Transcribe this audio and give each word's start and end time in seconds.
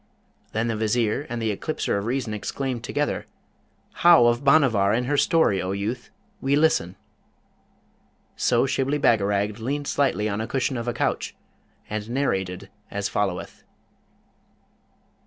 Then 0.51 0.67
the 0.67 0.75
Vizier 0.75 1.27
and 1.29 1.39
the 1.39 1.51
Eclipser 1.51 1.95
of 1.95 2.05
Reason 2.07 2.33
exclaimed 2.33 2.83
together, 2.83 3.27
'How 4.01 4.25
of 4.25 4.43
Bhanavar 4.43 4.91
and 4.91 5.05
her 5.05 5.15
story, 5.15 5.61
O 5.61 5.73
youth? 5.73 6.09
We 6.41 6.55
listen!' 6.55 6.95
So 8.35 8.65
Shibli 8.65 8.97
Bagarag 8.97 9.59
leaned 9.59 9.87
slightly 9.87 10.27
on 10.27 10.41
a 10.41 10.47
cushion 10.47 10.75
of 10.77 10.87
a 10.87 10.93
couch, 10.93 11.35
and 11.87 12.09
narrated 12.09 12.71
as 12.89 13.09
followeth. 13.09 13.63